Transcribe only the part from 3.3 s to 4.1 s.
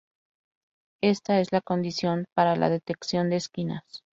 esquinas.